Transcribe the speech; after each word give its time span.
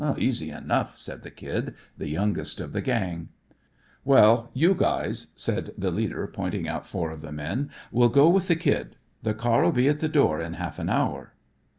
"Easy 0.17 0.49
enough," 0.49 0.97
said 0.97 1.21
the 1.21 1.29
Kid, 1.29 1.75
the 1.95 2.09
youngest 2.09 2.59
of 2.59 2.73
the 2.73 2.81
gang. 2.81 3.29
"Well, 4.03 4.49
you 4.55 4.73
guys," 4.73 5.27
said 5.35 5.75
the 5.77 5.91
leader 5.91 6.25
pointing 6.25 6.67
out 6.67 6.87
four 6.87 7.11
of 7.11 7.21
the 7.21 7.31
men, 7.31 7.69
"will 7.91 8.09
go 8.09 8.27
with 8.27 8.47
the 8.47 8.55
Kid. 8.55 8.95
The 9.21 9.35
car'll 9.35 9.71
be 9.71 9.87
at 9.87 9.99
the 9.99 10.09
door 10.09 10.41
in 10.41 10.53
half 10.53 10.79
an 10.79 10.89
hour." 10.89 11.33